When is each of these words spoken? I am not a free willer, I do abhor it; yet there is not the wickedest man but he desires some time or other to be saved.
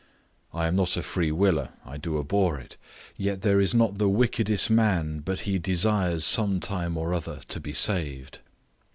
I 0.51 0.65
am 0.65 0.75
not 0.75 0.97
a 0.97 1.03
free 1.03 1.31
willer, 1.31 1.73
I 1.85 1.97
do 1.97 2.17
abhor 2.17 2.59
it; 2.59 2.75
yet 3.17 3.43
there 3.43 3.59
is 3.59 3.75
not 3.75 3.99
the 3.99 4.09
wickedest 4.09 4.67
man 4.71 5.19
but 5.19 5.41
he 5.41 5.59
desires 5.59 6.25
some 6.25 6.59
time 6.59 6.97
or 6.97 7.13
other 7.13 7.41
to 7.49 7.59
be 7.59 7.71
saved. 7.71 8.39